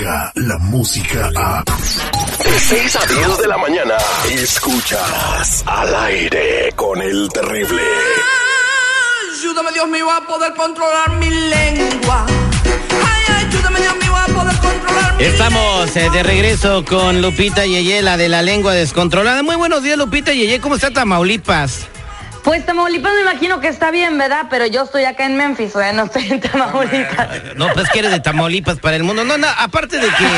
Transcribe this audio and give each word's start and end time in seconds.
la 0.00 0.58
música 0.58 1.30
a... 1.36 1.62
De 1.62 2.58
6 2.58 2.96
a 2.96 3.06
10 3.06 3.38
de 3.38 3.48
la 3.48 3.58
mañana, 3.58 3.94
escuchas 4.30 5.62
al 5.66 5.94
aire 5.94 6.72
con 6.74 7.02
el 7.02 7.28
terrible. 7.28 7.82
Ayúdame 9.38 9.72
Dios 9.72 9.88
mío 9.88 10.10
a 10.10 10.26
poder 10.26 10.54
controlar 10.54 11.10
mi 11.18 11.28
lengua. 11.28 12.26
Ay, 12.26 13.46
ayúdame 13.46 13.80
Dios 13.80 13.96
mío 13.96 14.16
a 14.16 14.26
poder 14.26 14.56
controlar 14.56 15.16
mi 15.16 15.24
Estamos 15.24 15.96
eh, 15.96 16.10
de 16.10 16.22
regreso 16.22 16.84
con 16.86 17.20
Lupita 17.20 17.66
Yeye, 17.66 18.00
la 18.00 18.16
de 18.16 18.30
la 18.30 18.40
lengua 18.40 18.72
descontrolada. 18.72 19.42
Muy 19.42 19.56
buenos 19.56 19.82
días, 19.82 19.98
Lupita 19.98 20.32
Yeye. 20.32 20.60
¿Cómo 20.60 20.76
está 20.76 20.90
Tamaulipas? 20.90 21.88
Pues 22.42 22.64
Tamaulipas 22.64 23.12
me 23.12 23.20
imagino 23.20 23.60
que 23.60 23.68
está 23.68 23.90
bien, 23.90 24.16
¿verdad? 24.16 24.46
Pero 24.48 24.66
yo 24.66 24.84
estoy 24.84 25.04
acá 25.04 25.26
en 25.26 25.36
Memphis, 25.36 25.74
o 25.74 25.78
sea, 25.78 25.92
no 25.92 26.04
estoy 26.04 26.30
en 26.30 26.40
Tamaulipas. 26.40 27.28
No, 27.56 27.68
pues 27.74 27.88
que 27.90 27.98
eres 27.98 28.10
de 28.10 28.20
Tamaulipas 28.20 28.78
para 28.78 28.96
el 28.96 29.04
mundo. 29.04 29.24
No, 29.24 29.36
no, 29.36 29.46
aparte 29.58 29.98
de 29.98 30.08
que, 30.08 30.28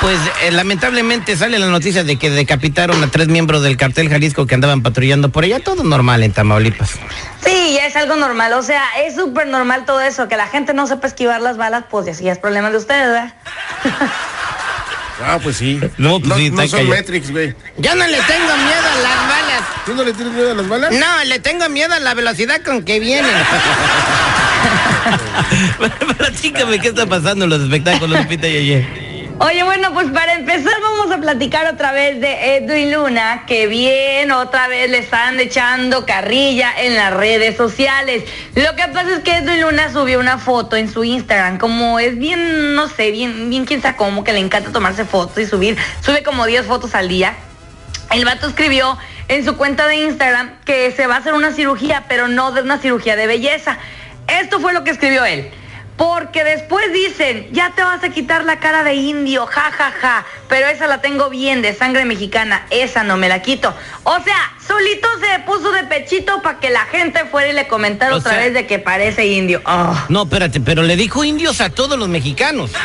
pues 0.00 0.18
eh, 0.42 0.50
lamentablemente 0.50 1.36
sale 1.36 1.58
la 1.58 1.66
noticia 1.66 2.04
de 2.04 2.16
que 2.16 2.30
decapitaron 2.30 3.02
a 3.04 3.08
tres 3.08 3.28
miembros 3.28 3.62
del 3.62 3.76
cartel 3.76 4.08
Jalisco 4.08 4.46
que 4.46 4.54
andaban 4.54 4.82
patrullando 4.82 5.28
por 5.30 5.44
allá. 5.44 5.60
Todo 5.60 5.84
normal 5.84 6.22
en 6.22 6.32
Tamaulipas. 6.32 6.92
Sí, 7.44 7.74
ya 7.74 7.86
es 7.86 7.96
algo 7.96 8.16
normal, 8.16 8.54
o 8.54 8.62
sea, 8.62 8.82
es 9.04 9.14
súper 9.14 9.46
normal 9.46 9.84
todo 9.84 10.00
eso, 10.00 10.28
que 10.28 10.36
la 10.36 10.46
gente 10.46 10.72
no 10.72 10.86
sepa 10.86 11.06
esquivar 11.06 11.42
las 11.42 11.58
balas, 11.58 11.84
pues 11.90 12.06
ya 12.06 12.14
sí 12.14 12.28
es 12.28 12.38
problema 12.38 12.70
de 12.70 12.78
ustedes, 12.78 13.08
¿verdad? 13.08 13.34
Ah, 15.24 15.38
pues 15.42 15.56
sí. 15.58 15.80
No, 15.96 16.20
pues 16.20 16.34
sí, 16.34 16.50
no 16.50 16.66
son. 16.66 16.88
Matrix, 16.88 17.30
güey. 17.30 17.54
Yo 17.78 17.94
no 17.94 18.06
le 18.06 18.20
tengo 18.22 18.56
miedo 18.56 18.88
a 18.92 19.00
las 19.00 19.16
balas. 19.16 19.23
¿Tú 19.84 19.94
no 19.94 20.02
le 20.02 20.14
tienes 20.14 20.32
miedo 20.32 20.50
a 20.50 20.54
las 20.54 20.68
balas? 20.68 20.92
No, 20.92 21.24
le 21.24 21.38
tengo 21.40 21.68
miedo 21.68 21.92
a 21.94 22.00
la 22.00 22.14
velocidad 22.14 22.62
con 22.62 22.84
que 22.84 23.00
vienen. 23.00 23.30
Platícame 26.16 26.80
qué 26.80 26.88
está 26.88 27.06
pasando 27.06 27.44
en 27.44 27.50
los 27.50 27.60
espectáculos, 27.60 28.18
Lupita 28.18 28.48
Yeye. 28.48 29.04
Oye, 29.40 29.64
bueno, 29.64 29.92
pues 29.92 30.10
para 30.10 30.34
empezar 30.34 30.72
vamos 30.80 31.10
a 31.10 31.20
platicar 31.20 31.66
otra 31.66 31.92
vez 31.92 32.20
de 32.20 32.56
Edwin 32.56 32.92
Luna, 32.92 33.44
que 33.46 33.66
bien, 33.66 34.30
otra 34.30 34.68
vez 34.68 34.88
le 34.88 34.98
están 34.98 35.38
echando 35.40 36.06
carrilla 36.06 36.72
en 36.78 36.94
las 36.94 37.12
redes 37.12 37.56
sociales. 37.56 38.22
Lo 38.54 38.76
que 38.76 38.86
pasa 38.88 39.16
es 39.16 39.24
que 39.24 39.38
Edwin 39.38 39.60
Luna 39.60 39.92
subió 39.92 40.20
una 40.20 40.38
foto 40.38 40.76
en 40.76 40.90
su 40.90 41.04
Instagram, 41.04 41.58
como 41.58 41.98
es 41.98 42.16
bien, 42.16 42.74
no 42.74 42.88
sé, 42.88 43.10
bien, 43.10 43.50
bien 43.50 43.66
quién 43.66 43.82
sabe 43.82 43.96
cómo, 43.96 44.24
que 44.24 44.32
le 44.32 44.38
encanta 44.38 44.70
tomarse 44.70 45.04
fotos 45.04 45.36
y 45.38 45.46
subir, 45.46 45.76
sube 46.00 46.22
como 46.22 46.46
10 46.46 46.64
fotos 46.64 46.94
al 46.94 47.08
día. 47.08 47.34
El 48.12 48.24
vato 48.24 48.46
escribió 48.46 48.96
en 49.28 49.44
su 49.44 49.56
cuenta 49.56 49.86
de 49.86 49.96
Instagram 49.96 50.60
que 50.64 50.92
se 50.92 51.06
va 51.06 51.16
a 51.16 51.18
hacer 51.18 51.34
una 51.34 51.52
cirugía, 51.52 52.04
pero 52.08 52.28
no 52.28 52.52
de 52.52 52.62
una 52.62 52.78
cirugía 52.78 53.16
de 53.16 53.26
belleza. 53.26 53.78
Esto 54.26 54.60
fue 54.60 54.72
lo 54.72 54.84
que 54.84 54.90
escribió 54.90 55.24
él. 55.24 55.50
Porque 55.96 56.42
después 56.42 56.92
dicen, 56.92 57.46
ya 57.52 57.70
te 57.76 57.84
vas 57.84 58.02
a 58.02 58.08
quitar 58.08 58.42
la 58.44 58.58
cara 58.58 58.82
de 58.82 58.94
indio, 58.94 59.46
ja, 59.46 59.70
ja, 59.70 59.92
ja. 60.00 60.26
Pero 60.48 60.66
esa 60.66 60.88
la 60.88 61.00
tengo 61.00 61.30
bien, 61.30 61.62
de 61.62 61.72
sangre 61.72 62.04
mexicana, 62.04 62.66
esa 62.70 63.04
no 63.04 63.16
me 63.16 63.28
la 63.28 63.42
quito. 63.42 63.72
O 64.02 64.18
sea, 64.24 64.52
solito 64.66 65.06
se 65.20 65.38
puso 65.46 65.70
de 65.70 65.84
pechito 65.84 66.42
para 66.42 66.58
que 66.58 66.70
la 66.70 66.84
gente 66.86 67.24
fuera 67.26 67.48
y 67.50 67.52
le 67.52 67.68
comentara 67.68 68.12
O 68.12 68.18
otra 68.18 68.32
sea- 68.32 68.40
vez 68.40 68.54
de 68.54 68.66
que 68.66 68.80
parece 68.80 69.26
indio. 69.26 69.62
Ah. 69.66 70.06
No, 70.08 70.24
espérate, 70.24 70.58
pero 70.60 70.82
le 70.82 70.96
dijo 70.96 71.22
indios 71.22 71.60
a 71.60 71.70
todos 71.70 71.96
los 71.98 72.08
mexicanos. 72.08 72.72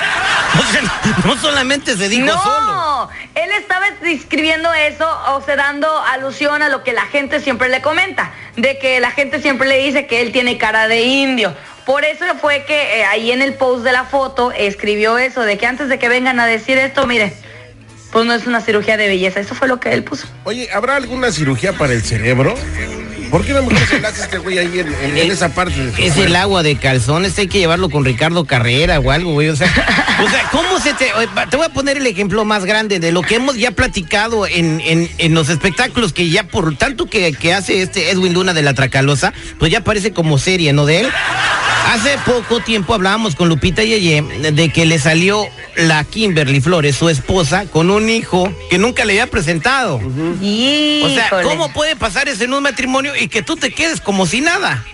O 0.50 0.72
sea, 0.72 0.81
no 1.25 1.38
solamente 1.38 1.96
se 1.96 2.09
dijo 2.09 2.25
no, 2.25 2.44
solo. 2.44 2.78
Él 3.36 3.50
estaba 3.58 3.86
escribiendo 4.04 4.74
eso, 4.74 5.08
o 5.36 5.42
sea, 5.42 5.56
dando 5.56 5.88
alusión 6.02 6.62
a 6.62 6.70
lo 6.70 6.84
que 6.84 6.94
la 6.94 7.06
gente 7.06 7.40
siempre 7.40 7.70
le 7.70 7.82
comenta, 7.82 8.32
de 8.56 8.78
que 8.80 9.00
la 9.00 9.12
gente 9.12 9.42
siempre 9.42 9.68
le 9.68 9.78
dice 9.78 10.08
que 10.08 10.22
él 10.22 10.32
tiene 10.32 10.58
cara 10.58 10.88
de 10.88 11.04
indio. 11.04 11.56
Por 11.86 12.06
eso 12.06 12.26
fue 12.40 12.66
que 12.66 13.00
eh, 13.00 13.06
ahí 13.06 13.32
en 13.32 13.42
el 13.42 13.56
post 13.56 13.84
de 13.84 13.92
la 13.92 14.04
foto 14.04 14.52
escribió 14.52 15.18
eso, 15.18 15.42
de 15.44 15.58
que 15.58 15.66
antes 15.66 15.90
de 15.90 15.98
que 15.98 16.10
vengan 16.10 16.40
a 16.40 16.46
decir 16.46 16.78
esto, 16.78 17.08
mire, 17.08 17.34
pues 18.12 18.26
no 18.26 18.34
es 18.34 18.48
una 18.48 18.62
cirugía 18.62 18.98
de 18.98 19.08
belleza, 19.08 19.40
eso 19.40 19.56
fue 19.56 19.68
lo 19.68 19.80
que 19.80 19.94
él 19.94 20.04
puso. 20.04 20.28
Oye, 20.44 20.70
¿habrá 20.72 20.96
alguna 20.96 21.31
cirugía 21.31 21.74
para 21.74 21.94
el 21.94 22.04
cerebro? 22.04 22.56
¿Por 23.29 23.45
qué 23.45 23.53
no 23.53 23.62
mejor 23.63 23.88
se 23.88 24.00
la 24.01 24.07
hace 24.09 24.23
este 24.23 24.38
güey 24.40 24.57
ahí 24.57 24.79
en, 24.79 24.88
en- 24.88 25.17
en 25.17 25.31
esa 25.31 25.50
parte 25.50 25.85
de 25.85 26.06
Es 26.07 26.17
el 26.17 26.35
agua 26.35 26.63
de 26.63 26.75
calzones, 26.78 27.38
hay 27.38 27.47
que 27.47 27.59
llevarlo 27.59 27.90
con 27.90 28.03
Ricardo 28.06 28.45
Carrera 28.45 29.00
o 29.00 29.12
algo, 29.12 29.34
güey. 29.34 29.50
O 29.50 29.56
sea, 29.56 29.67
o 30.25 30.29
sea, 30.29 30.50
¿cómo 30.51 30.79
se 30.79 30.94
te.? 30.94 31.12
Te 31.50 31.57
voy 31.57 31.66
a 31.66 31.69
poner 31.69 31.97
el 31.97 32.07
ejemplo 32.07 32.44
más 32.45 32.66
grande 32.66 33.00
de 33.00 33.12
lo 33.12 33.22
que 33.22 33.35
hemos 33.35 33.56
ya 33.57 33.72
platicado 33.72 34.47
en, 34.47 34.81
en, 34.81 35.09
en 35.18 35.34
los 35.34 35.50
espectáculos 35.50 36.12
que 36.13 36.29
ya 36.29 36.44
por 36.44 36.75
tanto 36.75 37.06
que, 37.07 37.31
que 37.34 37.53
hace 37.53 37.81
este 37.81 38.09
Edwin 38.09 38.34
Luna 38.34 38.53
de 38.53 38.62
la 38.63 38.73
Tracalosa, 38.73 39.34
pues 39.59 39.72
ya 39.72 39.81
parece 39.84 40.12
como 40.12 40.38
serie, 40.39 40.73
¿no? 40.73 40.85
De 40.85 41.01
él. 41.01 41.09
Hace 41.88 42.17
poco 42.19 42.59
tiempo 42.59 42.94
hablábamos 42.94 43.35
con 43.35 43.50
Lupita 43.50 43.84
Yeye 43.84 44.22
de 44.22 44.69
que 44.69 44.85
le 44.85 45.00
salió 45.00 45.47
la 45.75 46.03
Kimberly 46.03 46.62
Flores, 46.62 46.95
su 46.95 47.09
esposa, 47.09 47.66
con 47.66 47.90
un 47.90 48.09
hijo 48.09 48.53
que 48.69 48.78
nunca 48.78 49.06
le 49.06 49.13
había 49.13 49.28
presentado. 49.28 49.95
O 49.95 50.01
sea, 51.09 51.25
Híjole. 51.28 51.44
¿cómo 51.44 51.73
puede 51.73 51.95
pasar 51.95 52.29
eso 52.29 52.44
en 52.44 52.53
un 52.53 52.62
matrimonio 52.63 53.16
y 53.16 53.28
que 53.28 53.41
tú 53.41 53.56
te 53.56 53.72
quedes 53.72 54.01
como 54.01 54.28
si 54.28 54.41
nada? 54.41 54.85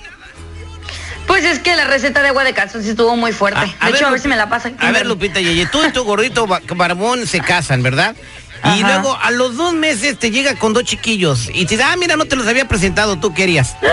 Pues 1.28 1.44
es 1.44 1.60
que 1.60 1.76
la 1.76 1.86
receta 1.86 2.22
de 2.22 2.30
agua 2.30 2.44
de 2.44 2.54
calzón 2.54 2.84
sí 2.84 2.90
estuvo 2.92 3.16
muy 3.18 3.34
fuerte. 3.34 3.60
Ah, 3.80 3.90
de 3.90 3.98
hecho, 3.98 4.08
a 4.08 4.12
ver 4.12 4.20
si 4.22 4.28
me 4.28 4.36
la 4.38 4.48
pasa. 4.48 4.72
A 4.80 4.92
ver, 4.92 5.06
Lupita 5.06 5.42
Yeye, 5.42 5.66
tú 5.66 5.84
y 5.84 5.92
tu 5.92 6.04
gordito 6.04 6.48
ba- 6.48 6.62
barbón 6.76 7.28
se 7.28 7.42
casan, 7.42 7.84
¿verdad? 7.84 8.16
Y 8.64 8.68
Ajá. 8.84 8.88
luego 8.88 9.18
a 9.22 9.32
los 9.32 9.58
dos 9.58 9.74
meses 9.74 10.18
te 10.18 10.32
llega 10.32 10.56
con 10.56 10.74
dos 10.74 10.84
chiquillos 10.86 11.50
y 11.54 11.66
te 11.66 11.76
dice, 11.76 11.84
ah, 11.84 11.96
mira, 11.98 12.16
no 12.16 12.26
te 12.26 12.36
los 12.36 12.48
había 12.48 12.68
presentado, 12.68 13.18
tú 13.20 13.34
querías. 13.34 13.76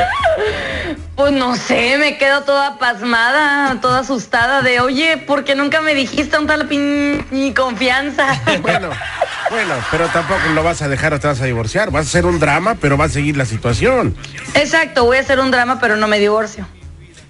Pues 1.16 1.32
no 1.32 1.54
sé, 1.56 1.98
me 1.98 2.16
quedo 2.16 2.42
toda 2.42 2.78
pasmada, 2.78 3.78
toda 3.82 4.00
asustada 4.00 4.62
de, 4.62 4.80
oye, 4.80 5.18
¿por 5.18 5.44
qué 5.44 5.54
nunca 5.54 5.82
me 5.82 5.94
dijiste 5.94 6.38
un 6.38 6.46
tal 6.46 6.66
pin 6.68 7.24
y 7.30 7.52
confianza? 7.52 8.40
Bueno, 8.62 8.90
bueno, 9.50 9.74
pero 9.90 10.08
tampoco 10.08 10.40
lo 10.54 10.62
vas 10.62 10.80
a 10.80 10.88
dejar 10.88 11.12
o 11.12 11.20
te 11.20 11.26
vas 11.26 11.40
a 11.40 11.44
divorciar. 11.44 11.90
Vas 11.90 12.06
a 12.06 12.08
hacer 12.08 12.26
un 12.26 12.38
drama, 12.38 12.76
pero 12.80 12.96
va 12.96 13.06
a 13.06 13.08
seguir 13.08 13.36
la 13.36 13.44
situación. 13.44 14.16
Exacto, 14.54 15.04
voy 15.04 15.18
a 15.18 15.20
hacer 15.20 15.40
un 15.40 15.50
drama, 15.50 15.78
pero 15.80 15.96
no 15.96 16.08
me 16.08 16.18
divorcio. 16.18 16.66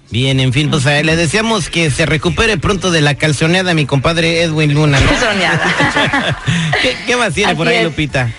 Bien, 0.09 0.39
en 0.39 0.53
fin, 0.53 0.69
pues 0.69 0.85
a 0.85 0.97
él 0.99 1.07
le 1.07 1.15
deseamos 1.15 1.69
que 1.69 1.89
se 1.91 2.05
recupere 2.05 2.57
pronto 2.57 2.91
de 2.91 3.01
la 3.01 3.15
calzoneada 3.15 3.71
a 3.71 3.73
mi 3.73 3.85
compadre 3.85 4.43
Edwin 4.43 4.73
Luna, 4.73 4.99
¿no? 4.99 5.09
Soñada. 5.19 6.37
¿Qué, 6.81 6.95
qué 7.05 7.15
más 7.17 7.33
tiene 7.33 7.55
por 7.55 7.67
ahí, 7.67 7.77
es. 7.77 7.83
Lupita? 7.83 8.29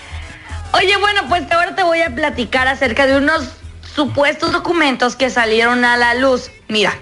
Oye, 0.71 0.97
bueno, 0.97 1.21
pues 1.29 1.43
ahora 1.51 1.75
te 1.75 1.83
voy 1.83 2.01
a 2.01 2.09
platicar 2.09 2.67
acerca 2.67 3.05
de 3.05 3.17
unos 3.17 3.51
supuestos 3.95 4.51
documentos 4.51 5.15
que 5.15 5.29
salieron 5.29 5.85
a 5.85 5.95
la 5.97 6.13
luz. 6.15 6.51
Mira, 6.67 6.93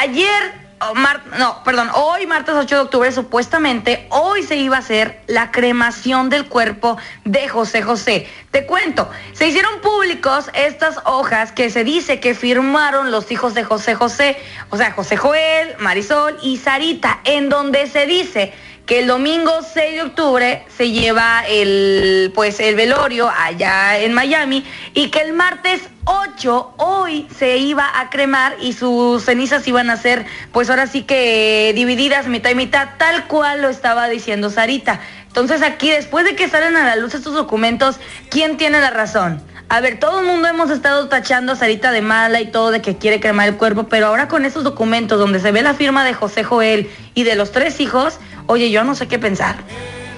ayer, 0.00 0.52
oh, 0.80 0.94
mar- 0.94 1.24
no, 1.38 1.64
perdón, 1.64 1.90
hoy, 1.92 2.26
martes 2.26 2.54
8 2.54 2.74
de 2.76 2.80
octubre, 2.82 3.10
supuestamente, 3.10 4.06
hoy 4.10 4.44
se 4.44 4.56
iba 4.56 4.76
a 4.76 4.78
hacer 4.78 5.20
la 5.26 5.50
cremación 5.50 6.30
del 6.30 6.46
cuerpo 6.46 6.98
de 7.24 7.48
José 7.48 7.82
José. 7.82 8.28
Te 8.52 8.64
cuento, 8.64 9.10
se 9.32 9.48
hicieron 9.48 9.80
públicos 9.80 10.50
estas 10.54 10.98
hojas 11.04 11.50
que 11.50 11.68
se 11.68 11.82
dice 11.82 12.20
que 12.20 12.34
firmaron 12.34 13.10
los 13.10 13.30
hijos 13.32 13.54
de 13.54 13.64
José 13.64 13.94
José, 13.96 14.36
o 14.70 14.76
sea, 14.76 14.92
José 14.92 15.16
Joel, 15.16 15.74
Marisol 15.78 16.38
y 16.42 16.58
Sarita, 16.58 17.18
en 17.24 17.48
donde 17.48 17.86
se 17.88 18.06
dice 18.06 18.54
que 18.86 19.00
el 19.00 19.08
domingo 19.08 19.50
6 19.62 19.94
de 19.94 20.02
octubre 20.02 20.64
se 20.76 20.92
lleva 20.92 21.44
el 21.48 22.30
pues 22.34 22.60
el 22.60 22.76
velorio 22.76 23.28
allá 23.28 23.98
en 23.98 24.14
Miami 24.14 24.64
y 24.94 25.10
que 25.10 25.20
el 25.20 25.32
martes 25.32 25.82
8 26.04 26.74
hoy 26.76 27.26
se 27.36 27.58
iba 27.58 28.00
a 28.00 28.10
cremar 28.10 28.56
y 28.60 28.72
sus 28.72 29.24
cenizas 29.24 29.66
iban 29.66 29.90
a 29.90 29.96
ser 29.96 30.24
pues 30.52 30.70
ahora 30.70 30.86
sí 30.86 31.02
que 31.02 31.72
divididas 31.74 32.28
mitad 32.28 32.50
y 32.50 32.54
mitad 32.54 32.90
tal 32.96 33.26
cual 33.26 33.60
lo 33.60 33.68
estaba 33.68 34.08
diciendo 34.08 34.50
Sarita. 34.50 35.00
Entonces 35.26 35.62
aquí 35.62 35.90
después 35.90 36.24
de 36.24 36.36
que 36.36 36.48
salen 36.48 36.76
a 36.76 36.86
la 36.86 36.96
luz 36.96 37.12
estos 37.14 37.34
documentos, 37.34 37.96
¿quién 38.30 38.56
tiene 38.56 38.80
la 38.80 38.90
razón? 38.90 39.42
A 39.68 39.80
ver, 39.80 39.98
todo 39.98 40.20
el 40.20 40.26
mundo 40.26 40.46
hemos 40.46 40.70
estado 40.70 41.08
tachando 41.08 41.52
a 41.52 41.56
Sarita 41.56 41.90
de 41.90 42.00
mala 42.00 42.40
y 42.40 42.46
todo 42.46 42.70
de 42.70 42.80
que 42.80 42.96
quiere 42.96 43.18
cremar 43.18 43.48
el 43.48 43.56
cuerpo, 43.56 43.84
pero 43.84 44.06
ahora 44.06 44.28
con 44.28 44.44
estos 44.44 44.62
documentos 44.62 45.18
donde 45.18 45.40
se 45.40 45.50
ve 45.50 45.62
la 45.62 45.74
firma 45.74 46.04
de 46.04 46.14
José 46.14 46.44
Joel 46.44 46.88
y 47.14 47.24
de 47.24 47.34
los 47.34 47.50
tres 47.50 47.80
hijos, 47.80 48.18
oye, 48.46 48.70
yo 48.70 48.84
no 48.84 48.94
sé 48.94 49.08
qué 49.08 49.18
pensar. 49.18 49.56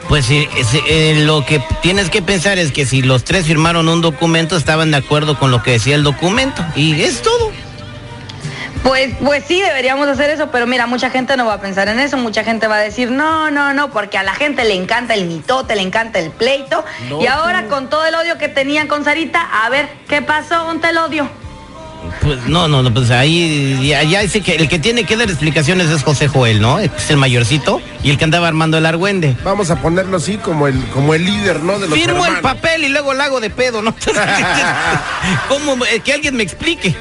Pues 0.06 0.30
eh, 0.30 1.14
lo 1.24 1.44
que 1.44 1.62
tienes 1.82 2.10
que 2.10 2.22
pensar 2.22 2.58
es 2.58 2.72
que 2.72 2.86
si 2.86 3.02
los 3.02 3.24
tres 3.24 3.46
firmaron 3.46 3.88
un 3.88 4.00
documento, 4.00 4.56
estaban 4.56 4.90
de 4.90 4.98
acuerdo 4.98 5.38
con 5.38 5.50
lo 5.50 5.62
que 5.62 5.72
decía 5.72 5.94
el 5.94 6.02
documento. 6.02 6.64
Y 6.74 7.02
es 7.02 7.20
todo. 7.20 7.47
Pues, 8.82 9.14
pues 9.22 9.44
sí, 9.46 9.60
deberíamos 9.60 10.08
hacer 10.08 10.30
eso, 10.30 10.50
pero 10.50 10.66
mira, 10.66 10.86
mucha 10.86 11.10
gente 11.10 11.36
no 11.36 11.46
va 11.46 11.54
a 11.54 11.60
pensar 11.60 11.88
en 11.88 11.98
eso, 12.00 12.16
mucha 12.16 12.44
gente 12.44 12.66
va 12.68 12.76
a 12.76 12.80
decir, 12.80 13.10
no, 13.10 13.50
no, 13.50 13.74
no, 13.74 13.90
porque 13.90 14.18
a 14.18 14.22
la 14.22 14.34
gente 14.34 14.64
le 14.64 14.74
encanta 14.74 15.14
el 15.14 15.26
mitote, 15.26 15.74
le 15.76 15.82
encanta 15.82 16.18
el 16.18 16.30
pleito, 16.30 16.84
y 17.20 17.26
ahora 17.26 17.66
con 17.66 17.90
todo 17.90 18.06
el 18.06 18.14
odio 18.14 18.38
que 18.38 18.48
tenían 18.48 18.86
con 18.86 19.04
Sarita, 19.04 19.42
a 19.64 19.68
ver, 19.68 19.88
¿qué 20.08 20.22
pasó? 20.22 20.64
¿Dónde 20.64 20.88
el 20.88 20.98
odio? 20.98 21.28
Pues 22.22 22.44
no, 22.46 22.68
no, 22.68 22.82
no, 22.82 22.94
pues 22.94 23.10
ahí 23.10 23.86
ya, 23.86 24.02
ya 24.04 24.20
dice 24.20 24.40
que 24.40 24.54
el 24.54 24.68
que 24.68 24.78
tiene 24.78 25.04
que 25.04 25.16
dar 25.16 25.28
explicaciones 25.28 25.90
es 25.90 26.02
José 26.02 26.28
Joel, 26.28 26.60
¿no? 26.60 26.78
Es 26.78 27.10
el 27.10 27.16
mayorcito 27.16 27.80
y 28.02 28.10
el 28.10 28.18
que 28.18 28.24
andaba 28.24 28.46
armando 28.46 28.78
el 28.78 28.86
argüende. 28.86 29.36
Vamos 29.42 29.70
a 29.70 29.76
ponerlo 29.76 30.16
así 30.16 30.36
como 30.36 30.68
el, 30.68 30.80
como 30.88 31.14
el 31.14 31.24
líder, 31.24 31.60
¿no? 31.60 31.78
De 31.78 31.88
los 31.88 31.98
Firmo 31.98 32.24
el 32.24 32.38
papel 32.40 32.84
y 32.84 32.88
luego 32.88 33.14
la 33.14 33.24
hago 33.24 33.40
de 33.40 33.50
pedo, 33.50 33.82
¿no? 33.82 33.94
¿Cómo? 35.48 35.84
Eh, 35.86 36.00
Que 36.00 36.12
alguien 36.12 36.36
me 36.36 36.44
explique. 36.44 36.96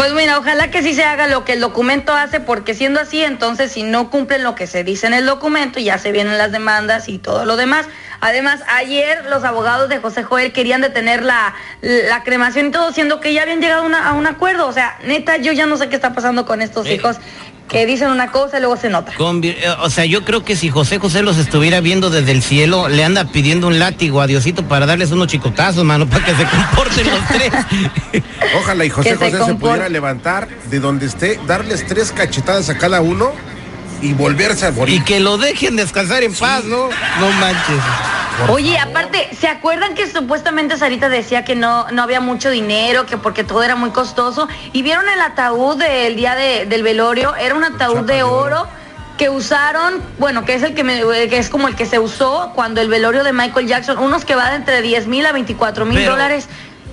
Pues 0.00 0.14
mira, 0.14 0.38
ojalá 0.38 0.70
que 0.70 0.82
sí 0.82 0.94
se 0.94 1.04
haga 1.04 1.26
lo 1.26 1.44
que 1.44 1.52
el 1.52 1.60
documento 1.60 2.14
hace, 2.14 2.40
porque 2.40 2.72
siendo 2.74 3.00
así, 3.00 3.22
entonces 3.22 3.70
si 3.72 3.82
no 3.82 4.08
cumplen 4.08 4.42
lo 4.42 4.54
que 4.54 4.66
se 4.66 4.82
dice 4.82 5.06
en 5.06 5.12
el 5.12 5.26
documento, 5.26 5.78
ya 5.78 5.98
se 5.98 6.10
vienen 6.10 6.38
las 6.38 6.52
demandas 6.52 7.06
y 7.10 7.18
todo 7.18 7.44
lo 7.44 7.56
demás. 7.58 7.84
Además, 8.22 8.62
ayer 8.74 9.26
los 9.26 9.44
abogados 9.44 9.90
de 9.90 9.98
José 9.98 10.22
Joel 10.22 10.52
querían 10.54 10.80
detener 10.80 11.22
la, 11.22 11.54
la 11.82 12.22
cremación 12.22 12.68
y 12.68 12.70
todo, 12.70 12.92
siendo 12.92 13.20
que 13.20 13.34
ya 13.34 13.42
habían 13.42 13.60
llegado 13.60 13.84
una- 13.84 14.08
a 14.08 14.14
un 14.14 14.26
acuerdo. 14.26 14.66
O 14.68 14.72
sea, 14.72 14.96
neta, 15.04 15.36
yo 15.36 15.52
ya 15.52 15.66
no 15.66 15.76
sé 15.76 15.90
qué 15.90 15.96
está 15.96 16.14
pasando 16.14 16.46
con 16.46 16.62
estos 16.62 16.86
Eh. 16.86 16.94
hijos 16.94 17.18
que 17.70 17.86
dicen 17.86 18.08
una 18.10 18.30
cosa 18.32 18.58
y 18.58 18.60
luego 18.60 18.76
se 18.76 18.88
nota. 18.90 19.12
Convi- 19.12 19.54
eh, 19.56 19.68
O 19.80 19.90
sea, 19.90 20.04
yo 20.04 20.24
creo 20.24 20.44
que 20.44 20.56
si 20.56 20.68
José 20.70 20.98
José 20.98 21.22
los 21.22 21.38
estuviera 21.38 21.80
viendo 21.80 22.10
desde 22.10 22.32
el 22.32 22.42
cielo, 22.42 22.88
le 22.88 23.04
anda 23.04 23.24
pidiendo 23.26 23.68
un 23.68 23.78
látigo 23.78 24.20
a 24.20 24.26
Diosito 24.26 24.64
para 24.66 24.86
darles 24.86 25.12
unos 25.12 25.28
chicotazos, 25.28 25.84
mano, 25.84 26.06
para 26.08 26.24
que 26.24 26.34
se 26.34 26.44
comporten 26.44 27.06
los 27.08 27.26
tres. 27.28 27.52
Ojalá 28.60 28.84
y 28.84 28.90
José 28.90 29.10
Que 29.10 29.16
José 29.30 29.44
se 29.44 29.54
pudiera 29.54 29.88
levantar 29.88 30.48
de 30.70 30.80
donde 30.80 31.06
esté, 31.06 31.38
darles 31.46 31.86
tres 31.86 32.10
cachetadas 32.12 32.68
a 32.68 32.76
cada 32.76 33.00
uno 33.00 33.32
y 34.02 34.14
volverse 34.14 34.66
a 34.66 34.70
morir. 34.72 34.96
y 34.96 35.04
que 35.04 35.20
lo 35.20 35.38
dejen 35.38 35.76
descansar 35.76 36.22
en 36.24 36.34
paz, 36.34 36.64
¿no? 36.64 36.88
No 37.20 37.30
manches. 37.38 37.84
Oye, 38.48 38.78
aparte, 38.78 39.28
¿se 39.38 39.48
acuerdan 39.48 39.94
que 39.94 40.06
supuestamente 40.10 40.76
Sarita 40.76 41.08
decía 41.08 41.44
que 41.44 41.54
no, 41.54 41.86
no 41.90 42.02
había 42.02 42.20
mucho 42.20 42.50
dinero, 42.50 43.06
que 43.06 43.16
porque 43.18 43.44
todo 43.44 43.62
era 43.62 43.76
muy 43.76 43.90
costoso? 43.90 44.48
Y 44.72 44.82
vieron 44.82 45.08
el 45.08 45.20
ataúd 45.20 45.76
del 45.76 46.16
día 46.16 46.34
de- 46.34 46.66
del 46.66 46.82
velorio, 46.82 47.34
era 47.36 47.54
un 47.54 47.64
ataúd 47.64 48.00
de 48.06 48.22
oro. 48.22 48.66
que 49.18 49.28
usaron, 49.28 50.00
bueno, 50.18 50.46
que 50.46 50.54
es 50.54 50.62
el 50.62 50.72
que, 50.74 50.82
me- 50.82 50.98
que 51.28 51.36
es 51.36 51.50
como 51.50 51.68
el 51.68 51.76
que 51.76 51.84
se 51.84 51.98
usó 51.98 52.52
cuando 52.54 52.80
el 52.80 52.88
velorio 52.88 53.22
de 53.22 53.34
Michael 53.34 53.66
Jackson, 53.66 53.98
unos 53.98 54.24
que 54.24 54.34
va 54.34 54.48
de 54.48 54.56
entre 54.56 54.80
10 54.80 55.08
mil 55.08 55.26
a 55.26 55.32
24 55.32 55.84
mil 55.84 56.06
dólares. 56.06 56.48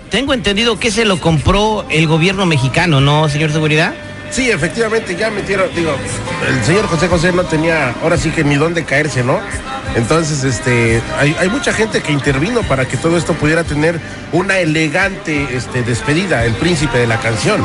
Tengo 0.09 0.33
entendido 0.33 0.77
que 0.77 0.91
se 0.91 1.05
lo 1.05 1.21
compró 1.21 1.85
el 1.89 2.05
gobierno 2.05 2.45
mexicano, 2.45 2.99
¿no, 2.99 3.29
señor 3.29 3.53
Seguridad? 3.53 3.93
Sí, 4.29 4.51
efectivamente, 4.51 5.15
ya 5.15 5.29
metieron, 5.29 5.73
digo, 5.73 5.95
el 6.49 6.61
señor 6.65 6.87
José 6.87 7.07
José 7.07 7.31
no 7.31 7.45
tenía, 7.45 7.95
ahora 8.03 8.17
sí 8.17 8.29
que 8.31 8.43
ni 8.43 8.55
dónde 8.55 8.83
caerse, 8.83 9.23
¿no? 9.23 9.39
Entonces, 9.95 10.43
este, 10.43 11.01
hay, 11.17 11.35
hay 11.39 11.49
mucha 11.49 11.73
gente 11.73 12.01
que 12.01 12.11
intervino 12.11 12.61
para 12.63 12.85
que 12.85 12.97
todo 12.97 13.17
esto 13.17 13.33
pudiera 13.33 13.63
tener 13.63 13.99
una 14.31 14.59
elegante 14.59 15.47
este, 15.55 15.81
despedida, 15.83 16.45
el 16.45 16.53
príncipe 16.53 16.97
de 16.99 17.07
la 17.07 17.17
canción. 17.19 17.63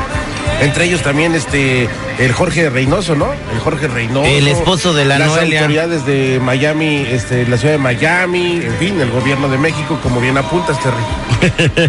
Entre 0.60 0.84
ellos 0.84 1.02
también 1.02 1.34
este, 1.34 1.88
el 2.18 2.32
Jorge 2.32 2.70
Reynoso, 2.70 3.14
¿no? 3.16 3.26
El 3.52 3.58
Jorge 3.60 3.88
Reynoso. 3.88 4.24
El 4.26 4.46
esposo 4.48 4.92
de 4.94 5.04
la 5.04 5.18
Las 5.18 5.28
Noelia. 5.28 5.60
autoridades 5.60 6.06
de 6.06 6.40
Miami, 6.42 7.04
este, 7.08 7.46
la 7.48 7.56
ciudad 7.58 7.72
de 7.74 7.78
Miami, 7.78 8.56
en 8.64 8.74
fin, 8.78 9.00
el 9.00 9.10
gobierno 9.10 9.48
de 9.48 9.58
México, 9.58 9.98
como 10.02 10.20
bien 10.20 10.38
apuntas, 10.38 10.78
Terry. 10.80 11.02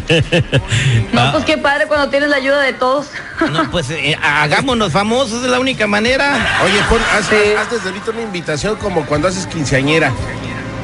No, 1.13 1.21
Ah. 1.21 1.29
pues 1.31 1.45
qué 1.45 1.57
padre 1.57 1.85
cuando 1.87 2.09
tienes 2.09 2.29
la 2.29 2.37
ayuda 2.37 2.61
de 2.61 2.73
todos. 2.73 3.07
No, 3.51 3.69
pues 3.69 3.89
eh, 3.91 4.17
hagámonos 4.21 4.91
famosos, 4.91 5.43
es 5.43 5.49
la 5.49 5.59
única 5.59 5.85
manera. 5.87 6.35
Oye, 6.63 6.79
pon, 6.89 6.99
haz, 7.15 7.25
Sí. 7.27 7.35
haz 7.59 7.69
desde 7.71 7.89
ahorita 7.89 8.11
una 8.11 8.21
invitación 8.21 8.75
como 8.77 9.05
cuando 9.05 9.27
haces 9.27 9.45
quinceañera, 9.47 10.11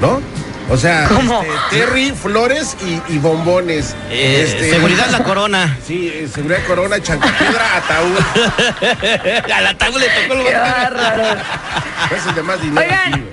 ¿no? 0.01 0.21
O 0.71 0.77
sea, 0.77 1.07
¿Cómo? 1.07 1.41
este, 1.41 1.77
Terry, 1.79 2.11
flores 2.11 2.77
y, 2.85 3.01
y 3.13 3.17
bombones. 3.17 3.95
Eh, 4.11 4.43
Este, 4.45 4.69
Seguridad 4.69 5.09
la 5.09 5.23
corona. 5.23 5.77
Sí, 5.85 6.11
eh, 6.13 6.27
seguridad 6.31 6.59
corona, 6.67 7.01
chancapiedra, 7.01 7.77
ataúd. 7.77 8.17
Al 9.53 9.67
ataúd 9.67 9.97
le 9.99 10.07
tocó 10.09 10.33
el 10.39 10.45
Qué 10.45 10.53
bárbaro. 10.53 11.23
Ese 12.15 12.29
es 12.29 12.35
de 12.35 12.43
más 12.43 12.61
dinero. 12.61 12.81
Oigan. 12.81 13.13
aquí. 13.13 13.23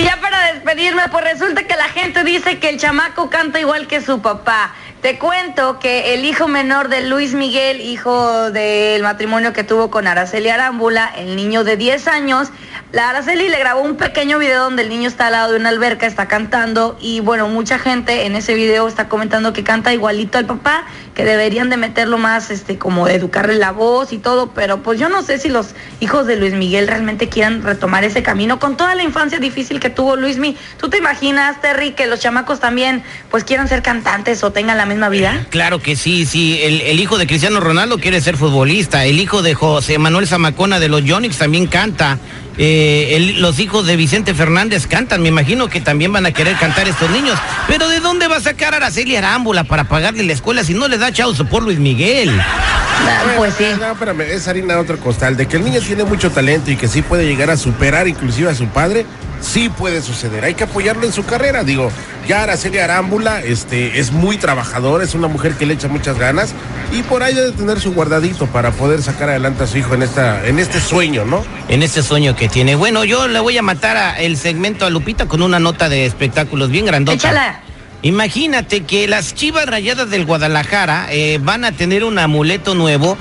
Y 0.00 0.02
ya 0.02 0.18
para 0.20 0.52
despedirme, 0.52 1.02
pues 1.10 1.24
resulta 1.24 1.62
que 1.62 1.74
la 1.76 1.88
gente 1.88 2.22
dice 2.24 2.58
que 2.58 2.68
el 2.70 2.78
chamaco 2.78 3.30
canta 3.30 3.58
igual 3.60 3.86
que 3.86 4.00
su 4.00 4.20
papá. 4.20 4.74
Te 5.00 5.16
cuento 5.16 5.78
que 5.78 6.12
el 6.14 6.24
hijo 6.24 6.48
menor 6.48 6.88
de 6.88 7.02
Luis 7.02 7.32
Miguel, 7.32 7.80
hijo 7.80 8.50
del 8.50 9.02
matrimonio 9.04 9.52
que 9.52 9.62
tuvo 9.62 9.90
con 9.90 10.08
Araceli 10.08 10.48
Arámbula, 10.48 11.10
el 11.16 11.36
niño 11.36 11.62
de 11.62 11.76
10 11.76 12.08
años, 12.08 12.48
la 12.90 13.10
Araceli 13.10 13.50
le 13.50 13.58
grabó 13.58 13.82
un 13.82 13.96
pequeño 13.96 14.38
video 14.38 14.64
donde 14.64 14.82
el 14.82 14.88
niño 14.88 15.08
está 15.08 15.26
al 15.26 15.32
lado 15.32 15.52
de 15.52 15.58
una 15.58 15.68
alberca, 15.68 16.06
está 16.06 16.26
cantando 16.26 16.96
y 17.00 17.20
bueno, 17.20 17.46
mucha 17.48 17.78
gente 17.78 18.24
en 18.24 18.34
ese 18.34 18.54
video 18.54 18.88
está 18.88 19.08
comentando 19.08 19.52
que 19.52 19.62
canta 19.62 19.92
igualito 19.92 20.38
al 20.38 20.46
papá, 20.46 20.86
que 21.14 21.24
deberían 21.24 21.68
de 21.68 21.76
meterlo 21.76 22.16
más, 22.16 22.50
este, 22.50 22.78
como 22.78 23.06
educarle 23.06 23.56
la 23.56 23.72
voz 23.72 24.14
y 24.14 24.18
todo, 24.18 24.52
pero 24.54 24.82
pues 24.82 24.98
yo 24.98 25.10
no 25.10 25.22
sé 25.22 25.36
si 25.36 25.50
los 25.50 25.74
hijos 26.00 26.26
de 26.26 26.36
Luis 26.36 26.54
Miguel 26.54 26.88
realmente 26.88 27.28
quieran 27.28 27.62
retomar 27.62 28.04
ese 28.04 28.22
camino 28.22 28.58
con 28.58 28.78
toda 28.78 28.94
la 28.94 29.02
infancia 29.02 29.38
difícil 29.38 29.80
que 29.80 29.90
tuvo 29.90 30.16
Luis 30.16 30.38
Miguel. 30.38 30.58
¿Tú 30.78 30.88
te 30.88 30.96
imaginas, 30.96 31.60
Terry, 31.60 31.90
que 31.90 32.06
los 32.06 32.20
chamacos 32.20 32.58
también 32.58 33.02
pues 33.30 33.44
quieran 33.44 33.68
ser 33.68 33.82
cantantes 33.82 34.42
o 34.42 34.52
tengan 34.52 34.78
la 34.78 34.86
misma 34.86 35.10
vida? 35.10 35.46
Claro 35.50 35.80
que 35.80 35.94
sí, 35.94 36.24
sí. 36.24 36.60
El, 36.62 36.80
el 36.80 37.00
hijo 37.00 37.18
de 37.18 37.26
Cristiano 37.26 37.60
Ronaldo 37.60 37.98
quiere 37.98 38.22
ser 38.22 38.38
futbolista. 38.38 39.04
El 39.04 39.20
hijo 39.20 39.42
de 39.42 39.52
José 39.52 39.98
Manuel 39.98 40.26
Zamacona 40.26 40.80
de 40.80 40.88
los 40.88 41.04
Yonix 41.04 41.36
también 41.36 41.66
canta. 41.66 42.18
Eh, 42.60 42.77
el- 43.16 43.40
los 43.40 43.58
hijos 43.60 43.86
de 43.86 43.96
Vicente 43.96 44.34
Fernández 44.34 44.86
cantan. 44.86 45.22
Me 45.22 45.28
imagino 45.28 45.68
que 45.68 45.80
también 45.80 46.12
van 46.12 46.26
a 46.26 46.32
querer 46.32 46.56
cantar 46.56 46.88
estos 46.88 47.10
niños. 47.10 47.38
Pero 47.66 47.88
¿de 47.88 48.00
dónde 48.00 48.28
va 48.28 48.36
a 48.36 48.40
sacar 48.40 48.74
a 48.74 48.78
Araceli 48.78 49.16
Arámbula 49.16 49.64
para 49.64 49.84
pagarle 49.84 50.22
la 50.24 50.32
escuela 50.32 50.64
si 50.64 50.74
no 50.74 50.88
le 50.88 50.98
da 50.98 51.12
chauzo 51.12 51.44
por 51.46 51.62
Luis 51.62 51.78
Miguel? 51.78 52.30
Ah, 52.40 53.22
Pues 53.36 53.54
sí. 53.56 53.64
No, 53.78 53.92
espérame, 53.92 54.22
es 54.22 54.48
harina 54.48 54.74
de 54.74 54.80
otro 54.80 54.98
costal. 54.98 55.36
De 55.36 55.46
que 55.46 55.56
el 55.56 55.64
niño 55.64 55.80
tiene 55.80 56.04
mucho 56.04 56.30
talento 56.30 56.70
y 56.70 56.76
que 56.76 56.88
sí 56.88 57.02
puede 57.02 57.26
llegar 57.26 57.50
a 57.50 57.56
superar 57.56 58.08
inclusive 58.08 58.50
a 58.50 58.54
su 58.54 58.66
padre, 58.66 59.06
sí 59.40 59.68
puede 59.68 60.02
suceder. 60.02 60.44
Hay 60.44 60.54
que 60.54 60.64
apoyarlo 60.64 61.04
en 61.04 61.12
su 61.12 61.24
carrera. 61.24 61.64
Digo, 61.64 61.90
ya 62.26 62.42
Araceli 62.42 62.78
Arámbula 62.78 63.42
este, 63.42 63.98
es 63.98 64.12
muy 64.12 64.36
trabajadora, 64.36 65.04
es 65.04 65.14
una 65.14 65.28
mujer 65.28 65.54
que 65.54 65.66
le 65.66 65.74
echa 65.74 65.88
muchas 65.88 66.18
ganas 66.18 66.54
y 66.92 67.02
por 67.02 67.22
ahí 67.22 67.34
debe 67.34 67.52
tener 67.52 67.80
su 67.80 67.92
guardadito 67.92 68.46
para 68.46 68.70
poder 68.70 69.02
sacar 69.02 69.30
adelante 69.30 69.64
a 69.64 69.66
su 69.66 69.78
hijo 69.78 69.94
en, 69.94 70.02
esta, 70.02 70.46
en 70.46 70.58
este 70.58 70.80
sueño, 70.80 71.24
¿no? 71.24 71.44
En 71.68 71.82
este 71.82 72.02
sueño 72.02 72.36
que 72.36 72.48
tiene. 72.48 72.74
Bueno, 72.74 73.04
yo 73.04 73.28
le 73.28 73.40
voy 73.40 73.56
a 73.58 73.62
matar 73.62 73.96
a 73.96 74.20
el 74.20 74.36
segmento 74.36 74.86
a 74.86 74.90
Lupita 74.90 75.26
con 75.26 75.42
una 75.42 75.58
nota 75.58 75.88
de 75.88 76.06
espectáculos 76.06 76.70
bien 76.70 76.86
grandota. 76.86 77.16
Échala. 77.16 77.60
Imagínate 78.02 78.84
que 78.84 79.08
las 79.08 79.34
Chivas 79.34 79.66
Rayadas 79.66 80.08
del 80.08 80.24
Guadalajara 80.24 81.08
eh, 81.10 81.40
van 81.42 81.64
a 81.64 81.72
tener 81.72 82.04
un 82.04 82.18
amuleto 82.18 82.76
nuevo 82.76 83.18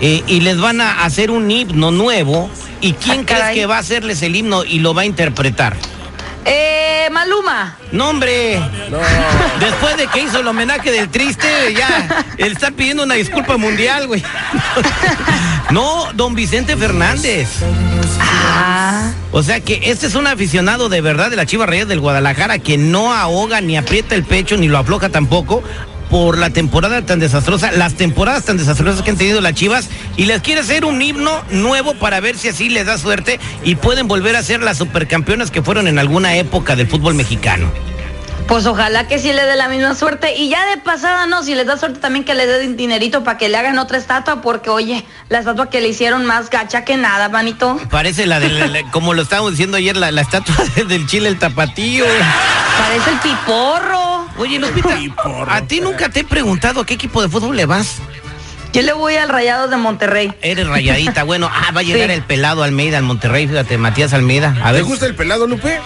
eh, 0.00 0.22
y 0.26 0.40
les 0.40 0.58
van 0.58 0.80
a 0.80 1.04
hacer 1.04 1.30
un 1.30 1.50
himno 1.50 1.90
nuevo. 1.90 2.50
¿Y 2.80 2.92
quién 2.94 3.20
Ah, 3.20 3.24
crees 3.26 3.40
caray. 3.40 3.54
que 3.56 3.66
va 3.66 3.76
a 3.76 3.80
hacerles 3.80 4.22
el 4.22 4.36
himno 4.36 4.64
y 4.64 4.78
lo 4.78 4.94
va 4.94 5.02
a 5.02 5.04
interpretar? 5.04 5.76
Eh, 6.44 7.08
Maluma. 7.12 7.76
No, 7.92 8.10
hombre. 8.10 8.58
No. 8.90 8.98
Después 9.60 9.96
de 9.96 10.06
que 10.06 10.22
hizo 10.22 10.40
el 10.40 10.46
homenaje 10.46 10.90
del 10.90 11.08
triste, 11.08 11.46
ya, 11.76 12.24
él 12.38 12.52
está 12.52 12.70
pidiendo 12.70 13.02
una 13.02 13.14
disculpa 13.16 13.56
mundial, 13.56 14.06
güey. 14.06 14.22
No, 15.70 16.06
don 16.14 16.34
Vicente 16.34 16.76
Fernández. 16.76 17.48
Ah. 18.20 19.10
O 19.32 19.42
sea 19.42 19.60
que 19.60 19.80
este 19.90 20.06
es 20.06 20.14
un 20.14 20.26
aficionado 20.26 20.88
de 20.88 21.00
verdad 21.02 21.28
de 21.30 21.36
la 21.36 21.44
Chivas 21.44 21.68
Reyes 21.68 21.88
del 21.88 22.00
Guadalajara 22.00 22.58
que 22.58 22.78
no 22.78 23.12
ahoga 23.12 23.60
ni 23.60 23.76
aprieta 23.76 24.14
el 24.14 24.24
pecho 24.24 24.56
ni 24.56 24.68
lo 24.68 24.78
afloja 24.78 25.10
tampoco 25.10 25.62
por 26.10 26.38
la 26.38 26.50
temporada 26.50 27.04
tan 27.04 27.18
desastrosa, 27.18 27.70
las 27.72 27.94
temporadas 27.94 28.44
tan 28.44 28.56
desastrosas 28.56 29.02
que 29.02 29.10
han 29.10 29.16
tenido 29.16 29.40
las 29.40 29.54
Chivas 29.54 29.88
y 30.16 30.24
les 30.26 30.40
quiere 30.42 30.60
hacer 30.62 30.84
un 30.84 31.00
himno 31.02 31.42
nuevo 31.50 31.94
para 31.94 32.20
ver 32.20 32.36
si 32.38 32.48
así 32.48 32.68
les 32.68 32.86
da 32.86 32.96
suerte 32.98 33.38
y 33.64 33.74
pueden 33.74 34.08
volver 34.08 34.36
a 34.36 34.42
ser 34.42 34.62
las 34.62 34.78
supercampeonas 34.78 35.50
que 35.50 35.62
fueron 35.62 35.86
en 35.88 35.98
alguna 35.98 36.34
época 36.36 36.76
del 36.76 36.88
fútbol 36.88 37.14
mexicano. 37.14 37.70
Pues 38.46 38.64
ojalá 38.64 39.06
que 39.06 39.18
sí 39.18 39.30
le 39.34 39.44
dé 39.44 39.56
la 39.56 39.68
misma 39.68 39.94
suerte. 39.94 40.34
Y 40.34 40.48
ya 40.48 40.64
de 40.70 40.78
pasada, 40.78 41.26
no, 41.26 41.42
si 41.42 41.54
les 41.54 41.66
da 41.66 41.76
suerte 41.76 42.00
también 42.00 42.24
que 42.24 42.34
le 42.34 42.46
den 42.46 42.78
dinerito 42.78 43.22
para 43.22 43.36
que 43.36 43.50
le 43.50 43.58
hagan 43.58 43.78
otra 43.78 43.98
estatua, 43.98 44.40
porque 44.40 44.70
oye, 44.70 45.04
la 45.28 45.40
estatua 45.40 45.68
que 45.68 45.82
le 45.82 45.88
hicieron 45.88 46.24
más 46.24 46.48
gacha 46.48 46.82
que 46.82 46.96
nada, 46.96 47.28
manito. 47.28 47.78
Parece 47.90 48.24
la 48.26 48.40
de, 48.40 48.48
la- 48.48 48.66
la- 48.68 48.90
como 48.90 49.12
lo 49.12 49.20
estábamos 49.20 49.50
diciendo 49.50 49.76
ayer, 49.76 49.98
la, 49.98 50.10
la 50.12 50.22
estatua 50.22 50.54
del 50.88 51.06
Chile, 51.06 51.28
el 51.28 51.38
tapatío. 51.38 52.06
Parece 52.78 53.10
el 53.10 53.18
piporro. 53.18 54.07
Oye, 54.38 54.58
Lupita, 54.58 54.96
a 55.48 55.60
ti 55.62 55.80
nunca 55.80 56.08
te 56.08 56.20
he 56.20 56.24
preguntado 56.24 56.80
a 56.80 56.86
qué 56.86 56.94
equipo 56.94 57.20
de 57.22 57.28
fútbol 57.28 57.56
le 57.56 57.66
vas. 57.66 57.96
Yo 58.72 58.82
le 58.82 58.92
voy 58.92 59.16
al 59.16 59.28
Rayados 59.28 59.70
de 59.70 59.76
Monterrey. 59.78 60.32
Eres 60.42 60.66
rayadita. 60.68 61.24
Bueno, 61.24 61.50
ah, 61.52 61.72
va 61.74 61.80
a 61.80 61.82
llegar 61.82 62.08
Sí. 62.10 62.14
el 62.16 62.22
pelado 62.22 62.62
Almeida 62.62 62.98
al 62.98 63.02
Monterrey, 63.04 63.48
fíjate, 63.48 63.78
Matías 63.78 64.12
Almeida. 64.12 64.54
A 64.62 64.66
¿Te 64.68 64.72
ver. 64.74 64.84
gusta 64.84 65.06
el 65.06 65.14
pelado, 65.14 65.46
Lupe? 65.46 65.80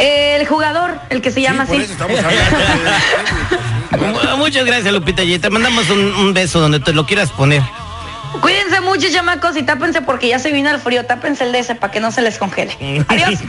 El 0.00 0.46
jugador, 0.46 0.98
el 1.10 1.20
que 1.20 1.30
se 1.32 1.42
llama 1.42 1.66
Sí, 1.66 1.72
por 1.72 1.76
así. 1.82 1.84
eso 1.84 1.92
estamos 1.94 2.18
hablando. 2.20 2.58
de- 2.58 4.28
Mu- 4.30 4.36
Muchas 4.38 4.64
gracias, 4.64 4.92
Lupita. 4.94 5.24
Y 5.24 5.38
te 5.40 5.50
mandamos 5.50 5.90
un, 5.90 5.98
un 5.98 6.32
beso 6.34 6.60
donde 6.60 6.78
te 6.80 6.92
lo 6.92 7.04
quieras 7.04 7.30
poner. 7.32 7.62
Cuídense 8.40 8.80
mucho, 8.80 9.08
chamacos, 9.12 9.56
y 9.56 9.62
tápense 9.64 10.00
porque 10.02 10.28
ya 10.28 10.38
se 10.38 10.52
vino 10.52 10.70
el 10.70 10.78
frío. 10.78 11.04
Tápense 11.04 11.44
el 11.44 11.52
de 11.52 11.58
ese 11.58 11.74
para 11.74 11.90
que 11.92 11.98
no 11.98 12.12
se 12.12 12.22
les 12.22 12.38
congele. 12.38 13.04
Adiós. 13.08 13.40